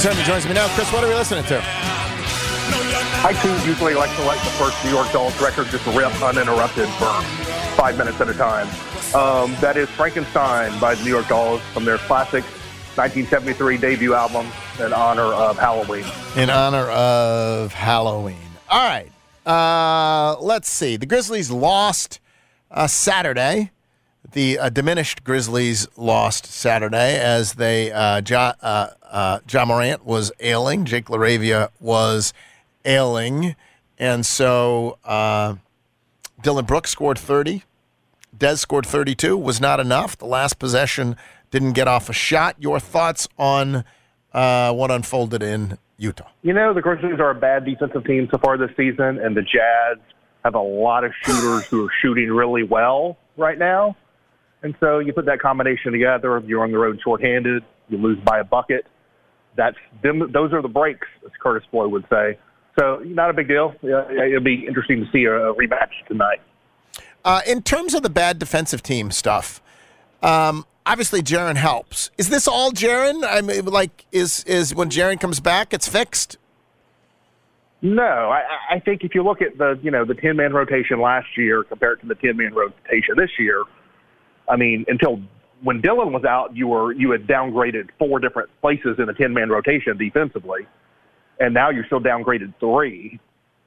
[0.00, 0.68] Chris joins me now.
[0.76, 1.60] Chris, what are we listening to?
[1.60, 6.88] I too usually like to let the first New York Dolls record just rip uninterrupted
[6.90, 7.10] for
[7.74, 8.68] five minutes at a time.
[9.12, 12.44] Um, that is Frankenstein by the New York Dolls from their classic
[12.94, 14.46] 1973 debut album
[14.78, 16.04] in honor of Halloween.
[16.36, 18.36] In honor of Halloween.
[18.68, 19.10] All right.
[19.44, 20.96] Uh, let's see.
[20.96, 22.20] The Grizzlies lost
[22.70, 23.72] uh, Saturday.
[24.32, 30.30] The uh, diminished Grizzlies lost Saturday as they uh, ja, uh, uh, Ja Morant was
[30.40, 32.34] ailing, Jake LaRavia was
[32.84, 33.56] ailing,
[33.98, 35.54] and so uh,
[36.42, 37.64] Dillon Brooks scored 30.
[38.36, 39.36] Dez scored 32.
[39.36, 40.16] Was not enough.
[40.16, 41.16] The last possession
[41.50, 42.56] didn't get off a shot.
[42.58, 43.84] Your thoughts on
[44.32, 46.28] uh, what unfolded in Utah?
[46.42, 49.42] You know, the Grizzlies are a bad defensive team so far this season, and the
[49.42, 49.98] Jazz
[50.44, 53.96] have a lot of shooters who are shooting really well right now.
[54.62, 58.40] And so you put that combination together, you're on the road shorthanded, you lose by
[58.40, 58.86] a bucket.
[59.56, 62.38] That's them, those are the breaks, as Curtis Floyd would say.
[62.78, 63.74] So not a big deal.
[63.82, 66.40] It'll be interesting to see a, a rematch tonight.
[67.24, 69.60] Uh, in terms of the bad defensive team stuff,
[70.22, 72.10] um, obviously Jaren helps.
[72.18, 73.24] Is this all Jaren?
[73.28, 76.38] I mean, like, is is when Jaren comes back, it's fixed?
[77.82, 81.00] No, I, I think if you look at the you know the ten man rotation
[81.00, 83.64] last year compared to the ten man rotation this year,
[84.48, 85.20] I mean until
[85.62, 89.32] when Dillon was out, you were you had downgraded four different places in the ten
[89.32, 90.66] man rotation defensively,
[91.40, 93.18] and now you're still downgraded three.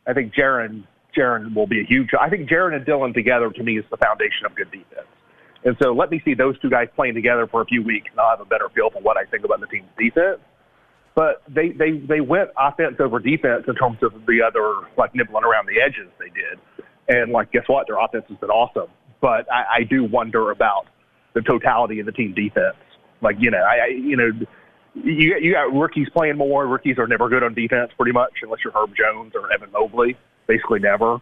[0.07, 0.83] I think Jaren
[1.17, 2.09] Jaren will be a huge.
[2.19, 5.07] I think Jaren and Dillon together to me is the foundation of good defense.
[5.63, 8.19] And so let me see those two guys playing together for a few weeks, and
[8.19, 10.39] I'll have a better feel for what I think about the team's defense
[11.15, 15.43] but they they they went offense over defense in terms of the other like nibbling
[15.43, 16.59] around the edges they did,
[17.09, 18.89] and like guess what, their offense has been awesome.
[19.21, 20.87] But I, I do wonder about
[21.33, 22.75] the totality of the team defense.
[23.21, 24.31] Like you know, I, I you know.
[24.93, 26.67] You you got rookies playing more.
[26.67, 30.17] Rookies are never good on defense, pretty much, unless you're Herb Jones or Evan Mobley.
[30.47, 31.21] Basically, never.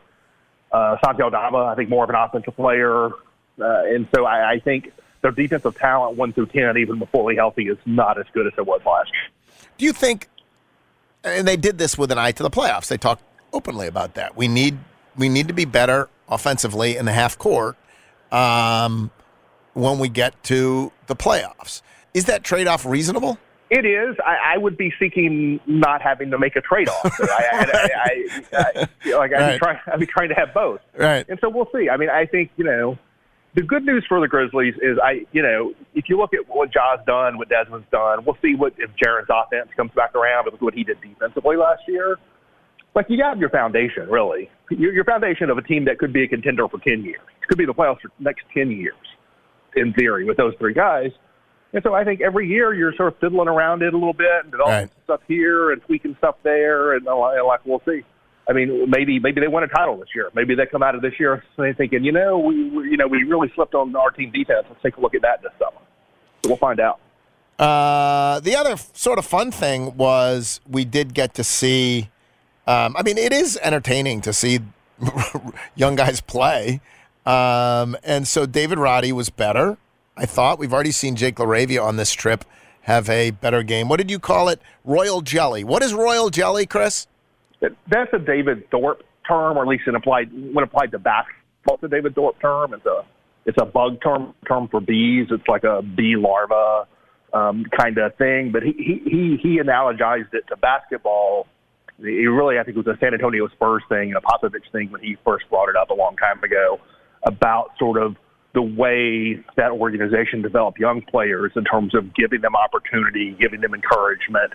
[0.71, 3.11] Uh, Santi I think, more of an offensive player, uh,
[3.59, 7.77] and so I, I think their defensive talent, one through ten, even fully healthy, is
[7.85, 9.67] not as good as it was last year.
[9.77, 10.29] Do you think?
[11.23, 12.87] And they did this with an eye to the playoffs.
[12.87, 14.35] They talked openly about that.
[14.37, 14.77] We need
[15.17, 17.75] we need to be better offensively in the half court
[18.31, 19.11] um,
[19.73, 21.81] when we get to the playoffs.
[22.13, 23.37] Is that trade off reasonable?
[23.69, 24.15] It is.
[24.25, 27.05] I, I would be seeking not having to make a trade off.
[27.21, 27.89] I, I,
[28.57, 29.53] I, I, like I'd, Right.
[29.53, 30.81] be trying, I'd be trying to have both.
[30.97, 31.23] Right.
[31.29, 31.87] And so we'll see.
[31.87, 32.97] I mean, I think you know,
[33.53, 36.71] the good news for the Grizzlies is I, you know, if you look at what
[36.71, 40.45] Ja's done, what Desmond's done, we'll see what if Jaren's offense comes back around.
[40.45, 42.17] But look what he did defensively last year.
[42.95, 44.49] Like you got your foundation, really.
[44.69, 47.21] Your, your foundation of a team that could be a contender for ten years.
[47.47, 48.95] Could be the playoffs for the next ten years,
[49.75, 51.11] in theory, with those three guys.
[51.73, 54.27] And so I think every year you're sort of fiddling around it a little bit
[54.43, 54.89] and developing Right.
[55.03, 58.01] stuff here and tweaking stuff there, and, uh, and like we'll see.
[58.49, 60.29] I mean, maybe maybe they win a title this year.
[60.33, 61.43] Maybe they come out of this year
[61.77, 64.65] thinking, you know, we, we you know we really slipped on our team defense.
[64.69, 65.81] Let's take a look at that this summer.
[66.43, 66.99] So we'll find out.
[67.59, 72.09] Uh, the other sort of fun thing was we did get to see.
[72.69, 74.59] Um, I mean, it is entertaining to see
[75.75, 76.81] young guys play.
[77.25, 79.79] Um, and so David Roddy was better.
[80.15, 82.45] I thought we've already seen Jake LaRavia on this trip
[82.81, 83.89] have a better game.
[83.89, 84.61] What did you call it?
[84.85, 85.63] Royal jelly.
[85.63, 87.07] What is royal jelly, Chris?
[87.59, 91.75] That's a David Thorpe term, or at least it applied when applied to basketball.
[91.75, 92.75] It's a David Thorpe term.
[92.75, 93.03] It's a
[93.45, 95.27] it's a bug term term for bees.
[95.31, 96.87] It's like a bee larva
[97.33, 98.51] um, kind of thing.
[98.51, 101.47] But he he he he analogized it to basketball.
[102.01, 104.91] He really, I think, it was a San Antonio Spurs thing, and a Popovich thing
[104.91, 106.79] when he first brought it up a long time ago
[107.23, 108.15] about sort of
[108.53, 113.73] the way that organization developed young players in terms of giving them opportunity, giving them
[113.73, 114.53] encouragement,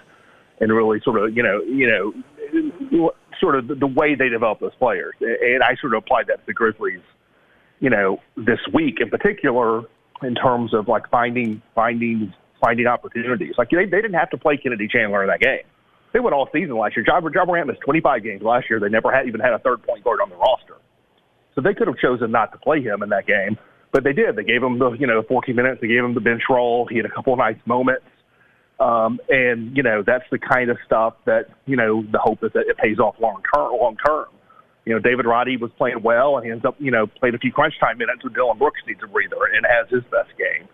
[0.60, 4.74] and really sort of you know you know sort of the way they develop those
[4.78, 5.14] players.
[5.20, 7.00] And I sort of applied that to the Grizzlies,
[7.80, 9.82] you know, this week in particular
[10.22, 13.54] in terms of like finding finding finding opportunities.
[13.58, 15.64] Like they, they didn't have to play Kennedy Chandler in that game.
[16.14, 17.04] They went all season last year.
[17.04, 18.78] John, John Morant missed 25 games last year.
[18.78, 20.76] They never had even had a third point guard on the roster.
[21.54, 23.58] So they could have chosen not to play him in that game,
[23.92, 24.36] but they did.
[24.36, 25.80] They gave him the you know 14 minutes.
[25.82, 26.86] They gave him the bench role.
[26.88, 28.06] He had a couple of nice moments.
[28.78, 32.52] Um, and you know that's the kind of stuff that you know the hope is
[32.54, 33.72] that it pays off long term.
[33.74, 34.26] Long term,
[34.84, 37.38] you know David Roddy was playing well, and he ends up you know played a
[37.38, 38.22] few crunch time minutes.
[38.22, 40.68] With Dillon Brooks needs a breather and has his best game.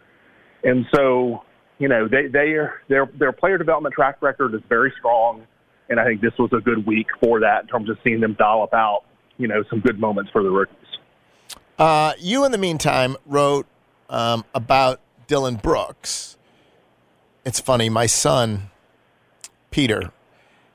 [0.65, 1.45] And so
[1.81, 5.45] you know they they are their their player development track record is very strong,
[5.89, 8.35] and I think this was a good week for that in terms of seeing them
[8.39, 9.03] dollop out
[9.37, 10.77] you know some good moments for the rookies.
[11.79, 13.67] Uh, you, in the meantime, wrote
[14.09, 16.37] um, about Dillon Brooks
[17.45, 17.89] it's funny.
[17.89, 18.71] My son,
[19.71, 20.13] Peter,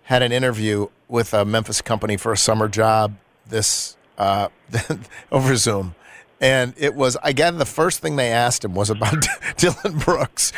[0.04, 3.16] had an interview with a Memphis company for a summer job
[3.48, 4.50] this uh,
[5.32, 5.96] over Zoom.
[6.42, 9.26] And it was, I gather, the first thing they asked him was about
[9.58, 10.52] Dillon Brooks.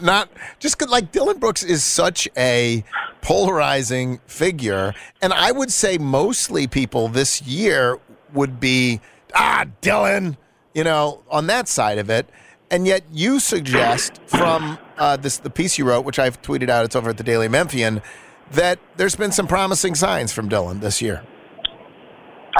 [0.00, 2.82] Not just like Dillon Brooks is such a
[3.20, 4.94] polarizing figure.
[5.20, 7.98] And I would say mostly people this year
[8.32, 9.00] would be,
[9.34, 10.38] ah, Dillon,
[10.74, 12.28] you know, on that side of it.
[12.70, 16.84] And yet you suggest from uh, this the piece you wrote, which I've tweeted out,
[16.84, 18.00] it's over at the Daily Memphian,
[18.52, 21.22] that there's been some promising signs from Dillon this year.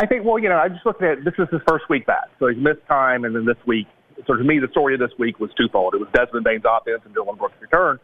[0.01, 2.29] I think, well, you know, I just looked at this is his first week back.
[2.39, 3.87] So he's missed time, and then this week,
[4.27, 5.95] so to me, the story of this week was twofold.
[5.95, 7.99] It was Desmond Bane's offense and Dillon Brooks' return.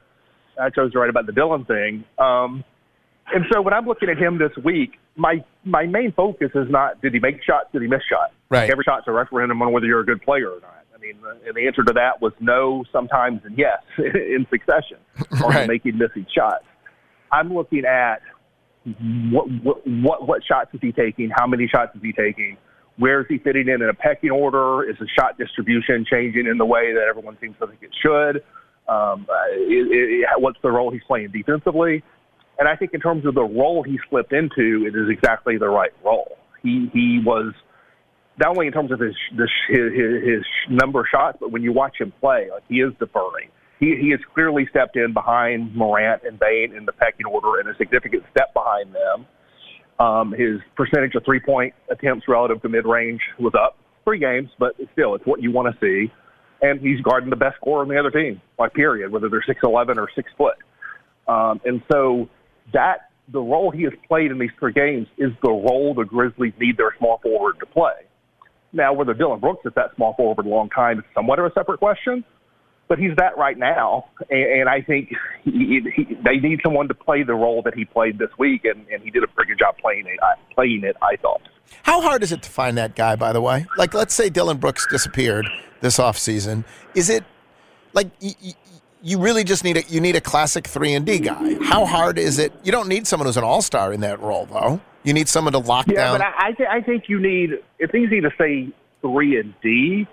[0.61, 2.05] I chose to write about the Dillon thing.
[2.19, 2.65] Um,
[3.33, 7.01] and so when I'm looking at him this week, my my main focus is not
[7.01, 8.33] did he make shots, did he miss shots.
[8.51, 8.71] Right.
[8.71, 11.17] Every shot's a referendum on whether you're a good player or not I mean,
[11.47, 14.99] and the answer to that was no, sometimes, and yes in succession
[15.45, 15.69] on right.
[15.69, 16.65] making missing shots.
[17.31, 18.23] I'm looking at
[19.33, 19.47] what,
[19.87, 21.31] what what shots is he taking?
[21.35, 22.57] How many shots is he taking?
[22.99, 24.89] Where is he fitting in in a pecking order?
[24.89, 28.43] Is the shot distribution changing in the way that everyone seems to think it should?
[28.89, 32.03] Um, uh, it, it, what's the role he's playing defensively?
[32.59, 35.69] And I think in terms of the role he slipped into, it is exactly the
[35.69, 36.39] right role.
[36.63, 37.53] He he was
[38.39, 41.73] not only in terms of his, his his his number of shots, but when you
[41.73, 43.51] watch him play, like he is deferring.
[43.79, 47.69] He he has clearly stepped in behind Morant and Bane in the pecking order, and
[47.69, 49.27] a significant step behind them.
[49.99, 54.51] Um, his percentage of three point attempts relative to mid range was up three games,
[54.59, 56.13] but still, it's what you want to see.
[56.63, 59.61] And he's guarding the best scorer on the other team, like period, whether they're six
[59.63, 60.57] eleven or six foot.
[61.29, 62.29] Um, and so
[62.73, 66.55] that the role he has played in these three games is the role the Grizzlies
[66.59, 68.07] need their small forward to play.
[68.73, 71.53] Now, whether Dillon Brooks is that small forward a long time is somewhat of a
[71.53, 72.25] separate question,
[72.89, 75.13] but he's that right now, and, and I think
[75.45, 78.87] he, he, they need someone to play the role that he played this week, and,
[78.89, 80.19] and he did a pretty good job playing it.
[80.23, 81.43] Uh, playing it, I thought.
[81.83, 83.17] How hard is it to find that guy?
[83.17, 85.47] By the way, like let's say Dillon Brooks disappeared
[85.81, 86.65] this offseason.
[86.95, 87.25] Is it
[87.93, 88.35] like y-
[89.03, 91.57] you really just need a you need a classic three and D guy?
[91.65, 92.53] How hard is it?
[92.63, 94.81] You don't need someone who's an all star in that role, though.
[95.03, 96.21] You need someone to lock yeah, down.
[96.21, 97.51] Yeah, but I, I, th- I think you need.
[97.79, 98.73] It's easy to say
[99.03, 100.07] three and D.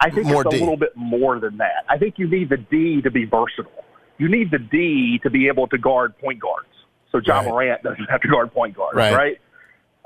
[0.00, 0.60] I think more it's a D.
[0.60, 1.84] little bit more than that.
[1.88, 3.84] I think you need the D to be versatile.
[4.18, 6.66] You need the D to be able to guard point guards.
[7.12, 7.50] So John Right.
[7.50, 9.14] Morant doesn't have to guard point guards, Right.
[9.14, 9.40] right?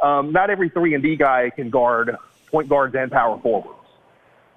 [0.02, 2.16] Um, not every three and D guy can guard
[2.50, 3.78] point guards and power forwards.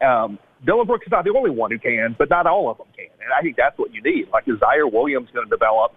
[0.02, 2.88] Um, Dillon Brooks is not the only one who can, but not all of them
[2.96, 3.06] can.
[3.24, 4.30] And I think that's what you need.
[4.32, 5.94] Like, is Ziaire Williams going to develop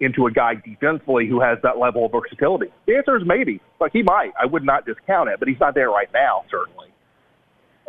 [0.00, 2.72] into a guy defensively who has that level of versatility?
[2.86, 3.60] The answer is maybe.
[3.78, 4.32] Like, he might.
[4.40, 6.88] I would not discount it, but he's not there right now, certainly.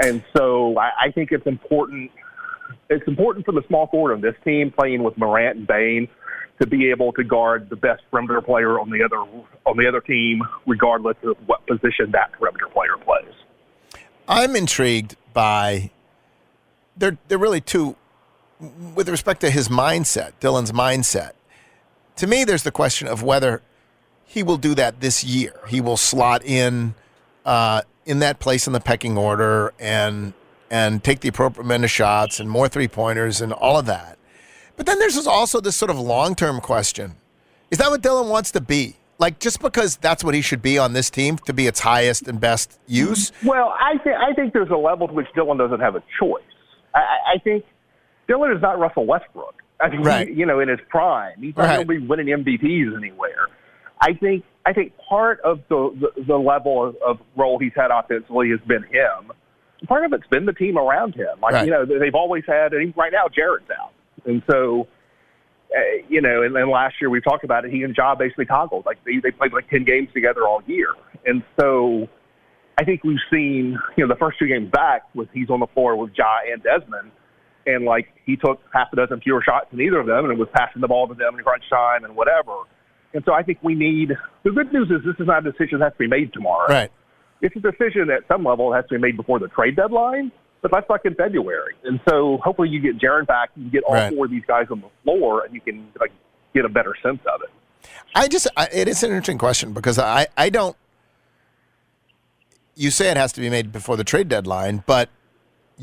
[0.02, 2.12] And so I, I think it's important.
[2.90, 6.08] It's important for the small forward on this team playing with Morant and Bane
[6.60, 9.18] to be able to guard the best perimeter player on the other
[9.66, 13.34] on the other team, regardless of what position that perimeter player plays.
[14.28, 15.92] I'm intrigued by
[16.96, 17.96] they're they're really two
[18.96, 21.32] with respect to his mindset, Dillon's mindset.
[22.18, 23.62] To me, there's the question of whether
[24.24, 25.54] he will do that this year.
[25.68, 26.94] He will slot in
[27.44, 30.34] uh, in that place in the pecking order and
[30.70, 34.18] and take the appropriate amount of shots and more three pointers and all of that.
[34.78, 37.16] But then there's also this sort of long term question:
[37.70, 38.96] Is that what Dillon wants to be?
[39.20, 42.28] Like just because that's what he should be on this team to be its highest
[42.28, 43.32] and best use?
[43.44, 46.42] Well, I think I think there's a level to which Dillon doesn't have a choice.
[46.96, 47.00] I,
[47.36, 47.64] I- think
[48.28, 49.56] Dillon is not Russell Westbrook.
[49.80, 50.28] I think Right.
[50.28, 51.76] he, you know in his prime, he's not Right.
[51.86, 53.48] going to be winning MVPs anywhere.
[54.00, 57.90] I think I think part of the the, the level of, of role he's had
[57.92, 59.32] offensively has been him
[59.88, 61.40] part of it's been the team around him.
[61.42, 61.66] Like Right.
[61.66, 63.94] you know, they've always had, and right now Jared's out,
[64.26, 64.88] and so.
[65.74, 67.72] Uh, you know, and then last year we talked about it.
[67.72, 68.86] He and Ja basically toggled.
[68.86, 70.90] Like they, they played like ten games together all year,
[71.26, 72.10] and so
[72.78, 75.68] I think we've seen, you know, the first two games back was he's on the
[75.68, 77.12] floor with Ja and Desmond,
[77.66, 80.50] and like he took half a dozen fewer shots than either of them, and was
[80.54, 82.52] passing the ball to them in crunch time and whatever.
[83.14, 84.12] And so I think we need.
[84.44, 86.68] The good news is this is not a decision that has to be made tomorrow.
[86.70, 86.92] Right.
[87.42, 90.32] It's a decision at some level that has to be made before the trade deadline,
[90.62, 91.74] but that's like in February.
[91.84, 94.14] And so hopefully you get Jaren back, and you get all Right.
[94.14, 96.12] four of these guys on the floor, and you can like
[96.54, 97.50] get a better sense of it.
[98.14, 100.76] I just, I, it is an interesting question because I, I don't.
[102.76, 105.10] You say it has to be made before the trade deadline, but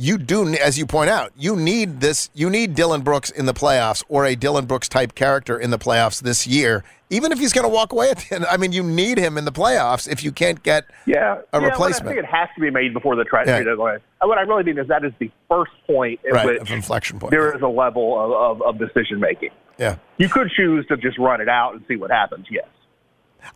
[0.00, 2.30] you do, as you point out, you need this.
[2.32, 5.78] You need Dillon Brooks in the playoffs or a Dillon Brooks type character in the
[5.78, 8.46] playoffs this year, even if he's going to walk away at the end.
[8.46, 11.66] I mean, you need him in the playoffs if you can't get Yeah, a yeah,
[11.66, 12.10] replacement.
[12.12, 13.60] I think it has to be made before the trade Yeah.
[13.64, 13.98] deadline.
[14.22, 16.70] Uh, what I really mean is that is the first point at right which of
[16.70, 17.32] inflection point.
[17.32, 19.50] there is a level of, of, of decision making.
[19.78, 19.96] yeah.
[20.16, 22.46] You could choose to just run it out and see what happens.
[22.50, 22.66] Yes.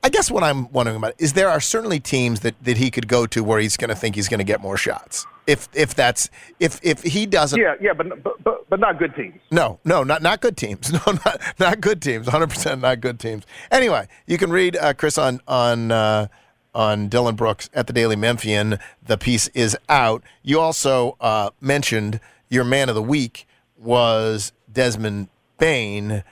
[0.02, 3.08] I guess what I'm wondering about is there are certainly teams that, that he could
[3.08, 5.26] go to where he's going to think he's going to get more shots.
[5.46, 9.40] If if that's if if he doesn't Yeah, yeah, but but but, not good teams.
[9.50, 10.92] No, no, not not good teams.
[11.06, 12.26] No, not not good teams.
[12.26, 13.44] 100 percent not good teams.
[13.70, 16.28] Anyway, you can read uh, Chris on on uh,
[16.74, 18.78] on Dillon Brooks at the Daily Memphian.
[19.04, 20.22] The piece is out.
[20.42, 23.46] You also uh, mentioned your man of the week
[23.76, 26.22] was Desmond Bane.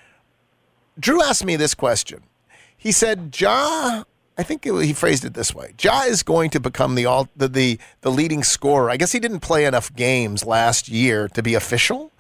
[0.99, 2.23] Drew asked me this question.
[2.81, 4.05] He said, "Ja."
[4.39, 7.29] I think it, he phrased it this way: Ja is going to become the all
[7.37, 8.89] the, the the leading scorer.
[8.89, 12.11] I guess he didn't play enough games last year to be official,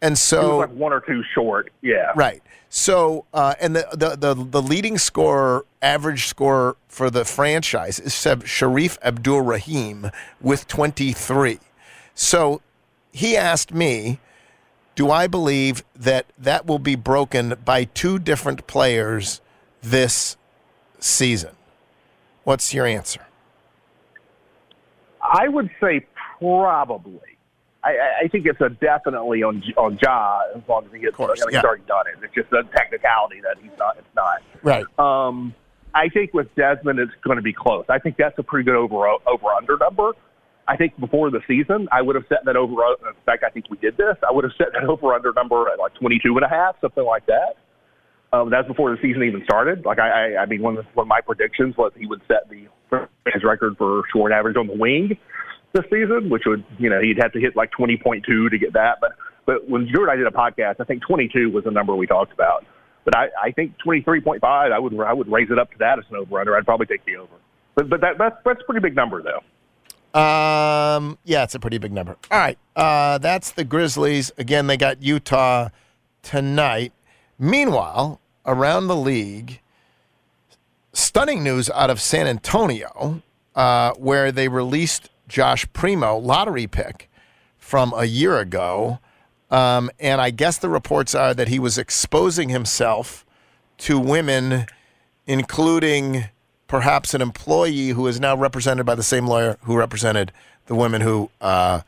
[0.00, 1.72] and so was like one or two short.
[1.82, 2.12] Yeah.
[2.14, 2.42] Right.
[2.68, 8.12] So, uh, and the, the the the leading scorer, average scorer for the franchise is
[8.12, 11.58] Shareef Abdul Rahim with 23.
[12.14, 12.60] So,
[13.10, 14.20] he asked me,
[14.94, 19.40] "Do I believe that that will be broken by two different players
[19.84, 20.36] this
[20.98, 21.50] season?"
[22.44, 23.20] What's your answer?
[25.22, 26.06] I would say
[26.38, 27.20] probably.
[27.82, 31.16] I, I- think it's a definitely on on Ja as long as he gets.
[31.16, 31.58] course, I mean, yeah.
[31.60, 32.18] He's already done it.
[32.22, 33.96] It's just a technicality that he's not.
[33.98, 34.42] It's not.
[34.62, 34.84] Right.
[34.98, 35.54] Um,
[35.94, 37.84] I think with Desmond, it's going to be close.
[37.88, 40.12] I think that's a pretty good over over under number.
[40.66, 42.72] I think before the season, I would have set that over.
[43.06, 44.16] In fact, I think we did this.
[44.26, 47.04] I would have set that over under number at like 22 and a half, something
[47.04, 47.56] like that.
[48.34, 49.84] Um, that's before the season even started.
[49.84, 52.48] Like I, I, I mean, one of, one of my predictions was he would set
[52.48, 52.66] the
[53.32, 55.16] his record for short average on the wing
[55.72, 58.98] this season, which would, you know, he'd have to hit like 20.2 to get that.
[59.00, 59.12] But
[59.46, 62.06] but when Drew and I did a podcast, I think 22 was the number we
[62.06, 62.64] talked about.
[63.04, 66.04] But I, I think 23.5, I would I would raise it up to that as
[66.10, 66.56] an over under.
[66.56, 67.34] I'd probably take the over.
[67.76, 70.18] But but that that's that's a pretty big number though.
[70.18, 72.16] Um, yeah, it's a pretty big number.
[72.30, 74.32] All right, uh, that's the Grizzlies.
[74.38, 75.68] Again, they got Utah
[76.22, 76.92] tonight.
[77.38, 79.60] Meanwhile, around the league,
[80.92, 83.22] stunning news out of San Antonio,
[83.54, 87.10] uh, where they released Josh Primo, lottery pick
[87.58, 88.98] from a year ago.
[89.50, 93.24] Um, and I guess the reports are that he was exposing himself
[93.78, 94.66] to women,
[95.26, 96.24] including
[96.66, 100.32] perhaps an employee who is now represented by the same lawyer who represented
[100.66, 101.80] the women who uh,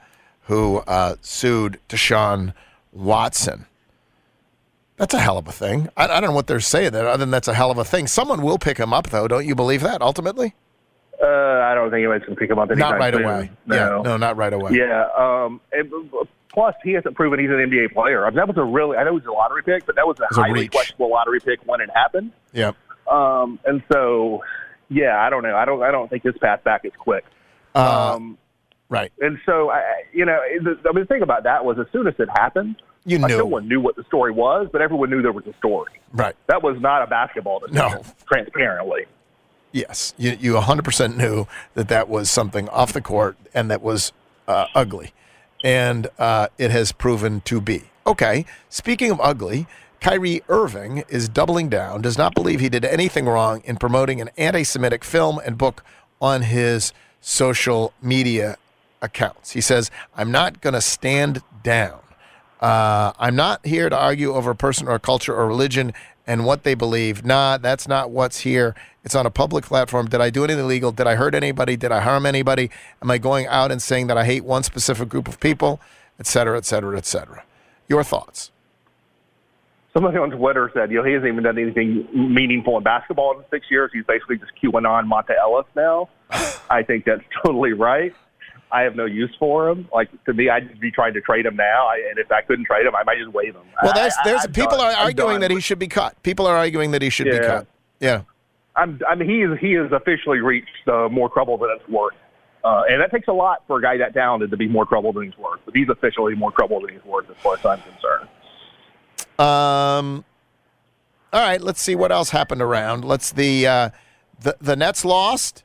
[0.42, 2.52] who uh, sued Deshaun
[2.92, 3.66] Watson.
[4.96, 5.88] That's a hell of a thing.
[5.96, 7.84] I, I don't know what they're saying there, other than that's a hell of a
[7.84, 8.06] thing.
[8.06, 9.28] Someone will pick him up, though.
[9.28, 10.00] Don't you believe that?
[10.02, 10.54] Ultimately,
[11.22, 13.24] Uh, I don't think anybody's going to pick him up not right soon.
[13.24, 13.50] away.
[13.66, 13.76] No.
[13.76, 14.72] Yeah, no, not right away.
[14.72, 15.06] Yeah.
[15.18, 15.90] Um, and,
[16.52, 18.24] plus, he hasn't proven he's an NBA player.
[18.26, 20.18] I mean, that was a really, I know was a lottery pick, but that was
[20.20, 20.72] a was highly reach.
[20.72, 22.32] questionable lottery pick when it happened.
[22.52, 22.72] yeah.
[23.10, 24.42] Um, and so,
[24.88, 25.54] yeah, I don't know.
[25.56, 27.24] I don't, I don't think his path back is quick.
[27.74, 28.38] Uh, Um,
[28.88, 29.12] right.
[29.20, 32.06] and so, I, you know, the, I mean, the thing about that was as soon
[32.06, 33.38] as it happened, You like, knew.
[33.38, 35.92] no one knew what the story was, but everyone knew there was a story.
[36.12, 36.34] Right.
[36.48, 38.02] That was not a basketball decision, No.
[38.26, 39.06] transparently.
[39.72, 44.12] Yes, you you 100% knew that that was something off the court and that was
[44.48, 45.12] uh, ugly,
[45.62, 47.84] and uh, it has proven to be.
[48.06, 49.66] Okay, speaking of ugly,
[50.00, 52.00] Kyrie Irving is doubling down.
[52.00, 55.82] Does not believe he did anything wrong in promoting an anti-Semitic film and book
[56.22, 58.56] on his social media
[59.02, 59.52] accounts.
[59.52, 62.00] He says, "I'm not going to stand down."
[62.60, 65.92] Uh, I'm not here to argue over a person or a culture or religion
[66.26, 67.24] and what they believe.
[67.24, 68.74] Nah, that's not what's here.
[69.04, 70.08] It's on a public platform.
[70.08, 70.90] Did I do anything illegal?
[70.90, 71.76] Did I hurt anybody?
[71.76, 72.70] Did I harm anybody?
[73.00, 75.80] Am I going out and saying that I hate one specific group of people,
[76.18, 77.44] et cetera, et cetera, et cetera?
[77.88, 78.50] Your thoughts?
[79.92, 83.44] Somebody on Twitter said, you know, he hasn't even done anything meaningful in basketball in
[83.50, 83.90] six years.
[83.94, 86.08] He's basically just QAnon Monta Ellis now.
[86.68, 88.14] I think that's totally right.
[88.72, 89.88] I have no use for him.
[89.94, 92.64] Like to me, I'd be trying to trade him now, I, and if I couldn't
[92.64, 93.62] trade him, I might just waive him.
[93.82, 94.94] Well, there's there's I'm people done.
[94.94, 96.20] are arguing that he should be cut.
[96.22, 97.66] People are arguing that he should be cut.
[98.00, 98.22] Yeah.
[98.74, 102.14] I'm, I mean, he is he has officially reached uh, more trouble than it's worth,
[102.62, 105.12] uh, and that takes a lot for a guy that talented to be more trouble
[105.14, 105.60] than he's worth.
[105.64, 108.28] But he's officially more trouble than he's worth, as far as I'm concerned.
[109.38, 110.24] Um.
[111.32, 111.60] All right.
[111.60, 113.04] Let's see what else happened around.
[113.04, 113.90] Let's the uh,
[114.40, 115.64] the the Nets lost.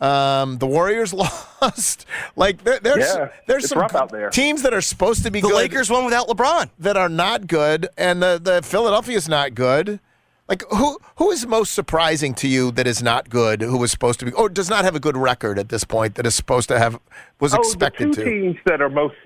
[0.00, 1.12] Um, the Warriors
[1.60, 2.06] lost.
[2.36, 4.30] like there, there's Yeah, there's some rough out there.
[4.30, 6.70] teams that are supposed to be The good Lakers won without LeBron.
[6.78, 10.00] that are not good, and the the Philadelphia's not good.
[10.48, 13.60] Like who who is most surprising to you that is not good?
[13.60, 16.14] Who was supposed to be or does not have a good record at this point
[16.14, 16.98] that is supposed to have
[17.40, 19.16] was expected oh, the two to teams that are most.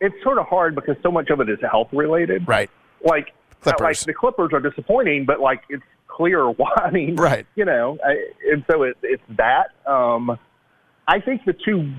[0.00, 2.48] It's sort of hard because so much of it is health related.
[2.48, 2.70] right.
[3.04, 3.80] Like Clippers.
[3.80, 5.84] like the Clippers are disappointing, but like it's
[6.22, 6.70] clear why.
[6.76, 7.46] I mean, Right.
[7.54, 8.12] You know, I,
[8.52, 9.68] and so it, it's that.
[9.90, 10.38] Um,
[11.08, 11.92] I think the two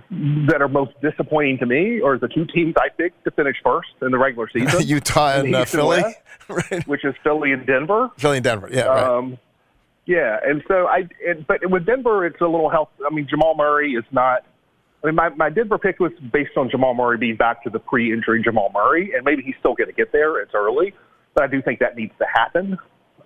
[0.47, 3.89] that are most disappointing to me are the two teams I picked to finish first
[4.01, 6.19] in the regular season, Utah In and uh, Philly, West.
[6.71, 6.87] right?
[6.87, 8.09] which is Philly and Denver.
[8.17, 8.69] Philly and Denver.
[8.71, 9.03] Yeah, right.
[9.03, 9.37] Um,
[10.05, 12.89] yeah, and so I, it, but with Denver, it's a little health.
[13.05, 14.45] I mean, Jamal Murray is not.
[15.03, 17.79] I mean, my, my Denver pick was based on Jamal Murray being back to the
[17.79, 20.39] pre-injury Jamal Murray, and maybe he's still going to get there.
[20.39, 20.93] It's early,
[21.33, 22.77] but I do think that needs to happen.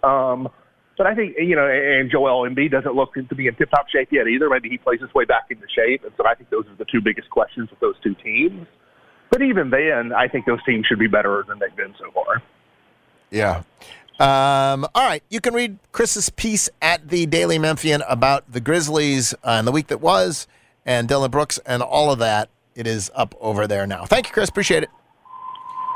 [0.04, 0.50] Um,
[0.98, 4.10] but I think you know, and Joel Embiid doesn't look to be in tip-top shape
[4.12, 4.50] yet either.
[4.50, 6.86] Maybe he plays his way back into shape, and so I think those are the
[6.86, 8.68] two biggest questions with those two teams.
[9.30, 12.42] But even then, I think those teams should be better than they've been so far.
[13.30, 13.64] Yeah.
[14.20, 15.22] Um, all right.
[15.30, 19.72] You can read Chris's piece at the Daily Memphian about the Grizzlies uh, in the
[19.72, 20.48] week that was
[20.86, 22.50] and Dillon Brooks and all of that.
[22.74, 24.06] It is up over there now.
[24.06, 24.50] Thank you, Chris.
[24.50, 24.90] Appreciate it.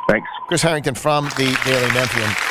[0.10, 0.28] Thanks.
[0.48, 2.51] Chris Herrington from the Daily Memphian.